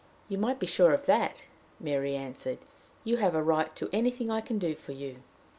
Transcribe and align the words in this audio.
"You 0.27 0.39
might 0.39 0.57
be 0.57 0.65
sure 0.65 0.95
of 0.95 1.05
that," 1.05 1.43
Mary 1.79 2.15
answered. 2.15 2.57
"You 3.03 3.17
have 3.17 3.35
a 3.35 3.43
right 3.43 3.75
to 3.75 3.87
anything 3.93 4.31
I 4.31 4.41
can 4.41 4.57
do 4.57 4.73
for 4.73 4.93
you." 4.93 5.17